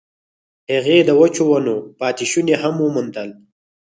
هغې 0.71 0.97
د 1.03 1.09
وچو 1.19 1.43
ونو 1.49 1.75
پاتې 1.99 2.25
شوني 2.31 2.55
هم 2.61 2.75
وموندل. 2.81 3.29